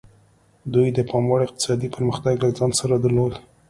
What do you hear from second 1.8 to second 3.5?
پرمختګ له ځان سره درلود.